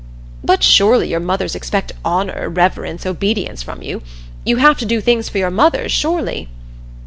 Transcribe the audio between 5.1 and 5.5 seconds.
for